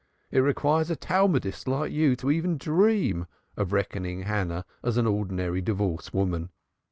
It 0.31 0.39
requires 0.39 0.89
a 0.89 0.95
Talmudist 0.95 1.67
like 1.67 1.91
you 1.91 2.15
to 2.15 2.31
even 2.31 2.57
dream 2.57 3.27
of 3.55 3.71
reckoning 3.71 4.23
Hannah 4.23 4.65
as 4.83 4.97
an 4.97 5.05
ordinary 5.05 5.61
divorced 5.61 6.11
woman. 6.11 6.49